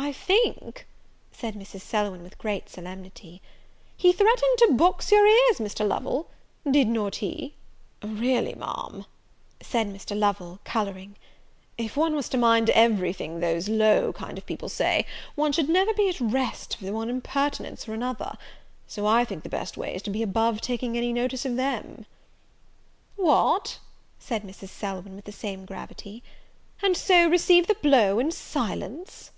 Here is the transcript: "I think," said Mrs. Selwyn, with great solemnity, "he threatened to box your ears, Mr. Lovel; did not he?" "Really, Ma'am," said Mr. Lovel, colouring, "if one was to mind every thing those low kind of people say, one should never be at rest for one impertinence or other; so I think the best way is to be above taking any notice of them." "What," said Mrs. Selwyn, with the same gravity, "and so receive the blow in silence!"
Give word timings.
"I 0.00 0.12
think," 0.12 0.86
said 1.32 1.54
Mrs. 1.54 1.80
Selwyn, 1.82 2.22
with 2.22 2.38
great 2.38 2.70
solemnity, 2.70 3.42
"he 3.96 4.12
threatened 4.12 4.56
to 4.58 4.70
box 4.72 5.10
your 5.10 5.26
ears, 5.26 5.58
Mr. 5.58 5.86
Lovel; 5.86 6.30
did 6.70 6.86
not 6.86 7.16
he?" 7.16 7.56
"Really, 8.02 8.54
Ma'am," 8.54 9.04
said 9.60 9.88
Mr. 9.88 10.16
Lovel, 10.16 10.60
colouring, 10.64 11.16
"if 11.76 11.94
one 11.96 12.14
was 12.14 12.28
to 12.30 12.38
mind 12.38 12.70
every 12.70 13.12
thing 13.12 13.40
those 13.40 13.68
low 13.68 14.12
kind 14.12 14.38
of 14.38 14.46
people 14.46 14.68
say, 14.70 15.04
one 15.34 15.52
should 15.52 15.68
never 15.68 15.92
be 15.92 16.08
at 16.08 16.20
rest 16.20 16.76
for 16.76 16.90
one 16.92 17.10
impertinence 17.10 17.86
or 17.88 18.00
other; 18.02 18.38
so 18.86 19.04
I 19.04 19.24
think 19.24 19.42
the 19.42 19.48
best 19.50 19.76
way 19.76 19.94
is 19.96 20.02
to 20.02 20.10
be 20.10 20.22
above 20.22 20.60
taking 20.60 20.96
any 20.96 21.12
notice 21.12 21.44
of 21.44 21.56
them." 21.56 22.06
"What," 23.16 23.78
said 24.18 24.42
Mrs. 24.44 24.68
Selwyn, 24.68 25.16
with 25.16 25.24
the 25.26 25.32
same 25.32 25.66
gravity, 25.66 26.22
"and 26.82 26.96
so 26.96 27.28
receive 27.28 27.66
the 27.66 27.74
blow 27.74 28.18
in 28.20 28.30
silence!" 28.30 29.32